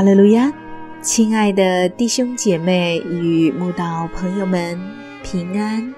[0.00, 0.50] 哈利路亚，
[1.02, 4.80] 亲爱的弟兄姐妹与慕道朋友们
[5.22, 5.94] 平安。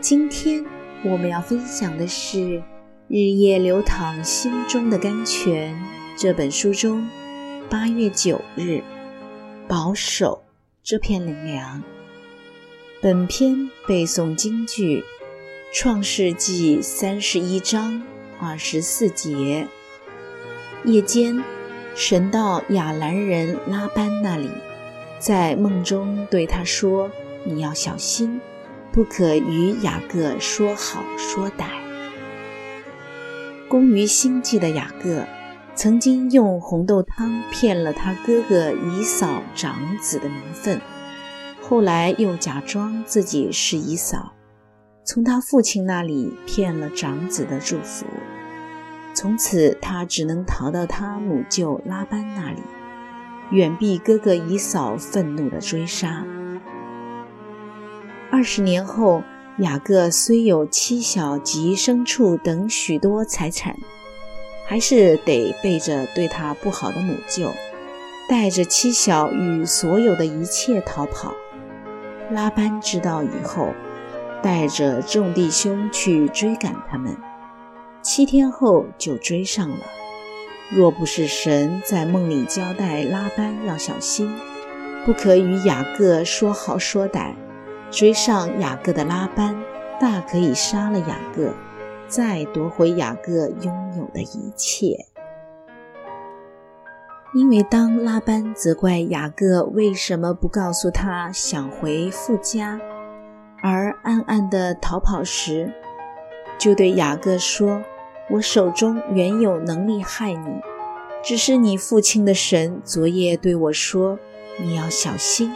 [0.00, 0.64] 今天
[1.04, 2.38] 我们要分享的是
[3.06, 5.74] 《日夜流淌心中的甘泉》
[6.16, 7.06] 这本书中
[7.68, 8.82] 八月九日
[9.68, 10.42] 保守
[10.82, 11.82] 这篇灵粮。
[13.02, 15.00] 本篇背诵京剧
[15.74, 18.02] 《创世纪》三十一章
[18.40, 19.68] 二十四节。
[20.86, 21.44] 夜间。
[21.94, 24.50] 神到亚兰人拉班那里，
[25.20, 27.08] 在梦中对他说
[27.46, 28.40] ：“你要小心，
[28.90, 31.66] 不可与雅各说好说歹。”
[33.70, 35.24] 工于心计的雅各，
[35.76, 40.80] 曾经用红豆汤骗了他哥哥以扫长子的名分，
[41.62, 44.32] 后来又假装自己是以扫，
[45.04, 48.04] 从他父亲那里骗了长子的祝福。
[49.24, 52.60] 从此，他只能逃到他母舅拉班那里，
[53.50, 56.26] 远避哥哥以扫愤怒的追杀。
[58.30, 59.22] 二十年后，
[59.60, 63.78] 雅各虽有妻小及牲畜等许多财产，
[64.66, 67.50] 还是得背着对他不好的母舅，
[68.28, 71.34] 带着妻小与所有的一切逃跑。
[72.30, 73.70] 拉班知道以后，
[74.42, 77.16] 带着众弟兄去追赶他们。
[78.04, 79.78] 七天后就追上了。
[80.70, 84.30] 若不是神在梦里交代拉班要小心，
[85.06, 87.34] 不可与雅各说好说歹，
[87.90, 89.56] 追上雅各的拉班
[89.98, 91.54] 大可以杀了雅各，
[92.06, 95.06] 再夺回雅各拥有的一切。
[97.32, 102.78] 因为当拉班责怪雅各为什么不告诉他想回父家，
[103.62, 105.72] 而暗暗的逃跑时，
[106.58, 107.80] 就对雅各说。
[108.30, 110.60] 我手中原有能力害你，
[111.22, 114.18] 只是你父亲的神昨夜对我说
[114.58, 115.52] ：“你要小心，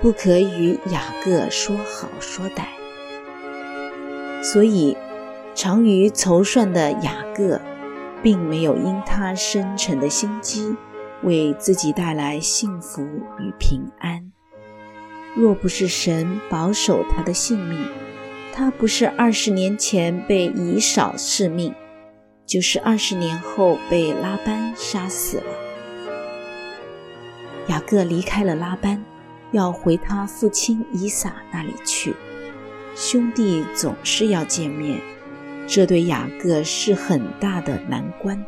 [0.00, 2.64] 不可与雅各说好说歹。”
[4.42, 4.96] 所以，
[5.54, 7.60] 长于筹算的雅各，
[8.20, 10.76] 并没有因他深沉的心机，
[11.22, 13.02] 为自己带来幸福
[13.38, 14.32] 与平安。
[15.36, 17.78] 若不是神保守他的性命，
[18.52, 21.72] 他不是二十年前被以扫弑命。
[22.48, 25.44] 就是二十年后被拉班杀死了。
[27.66, 29.04] 雅各离开了拉班，
[29.52, 32.16] 要回他父亲以撒那里去。
[32.96, 34.98] 兄弟总是要见面，
[35.66, 38.42] 这对雅各是很大的难关，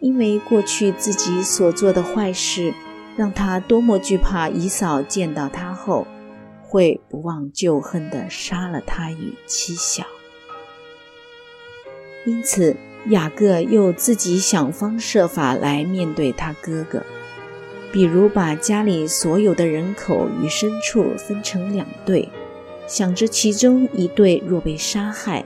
[0.00, 2.72] 因为过去自己所做的坏事，
[3.14, 6.06] 让他多么惧怕以嫂见到他后，
[6.62, 10.04] 会不忘旧恨地杀了他与妻小。
[12.24, 12.74] 因此。
[13.08, 17.02] 雅各又自己想方设法来面对他哥哥，
[17.90, 22.28] 比如把家里所有的人口与牲畜分成两队，
[22.86, 25.44] 想着其中一队若被杀害，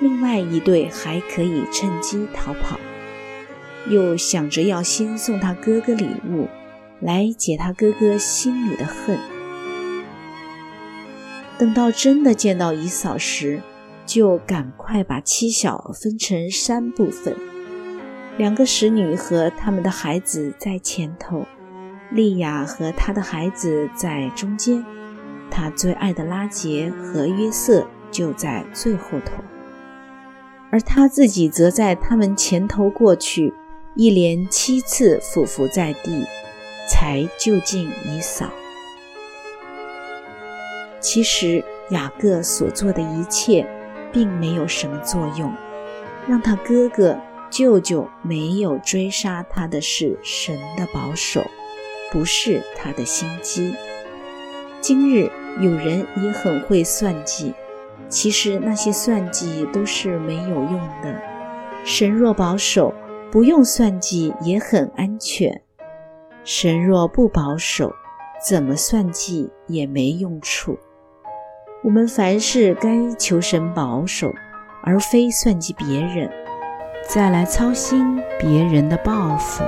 [0.00, 2.76] 另外一队还可以趁机逃跑；
[3.88, 6.48] 又想着要先送他哥哥礼物，
[7.00, 9.16] 来解他哥哥心里的恨。
[11.56, 13.62] 等到真的见到姨嫂时，
[14.06, 17.36] 就赶快把妻小分成三部分，
[18.38, 21.44] 两个使女和他们的孩子在前头，
[22.10, 24.84] 利亚和他的孩子在中间，
[25.50, 29.42] 他最爱的拉杰和约瑟就在最后头，
[30.70, 33.52] 而他自己则在他们前头过去，
[33.96, 36.24] 一连七次俯伏在地，
[36.88, 38.48] 才就近以扫。
[41.00, 43.66] 其实雅各所做的一切。
[44.16, 45.52] 并没有什么作用，
[46.26, 51.44] 让他哥哥、舅舅没有追杀他的是神的保守，
[52.10, 53.74] 不是他的心机。
[54.80, 55.30] 今日
[55.60, 57.52] 有人也很会算计，
[58.08, 61.20] 其实那些算计都是没有用的。
[61.84, 62.94] 神若保守，
[63.30, 65.52] 不用算计也很安全；
[66.42, 67.92] 神若不保守，
[68.42, 70.78] 怎么算计也没用处。
[71.86, 74.34] 我们凡事该求神保守，
[74.82, 76.28] 而非算计别人，
[77.08, 79.62] 再来操心别人的报复。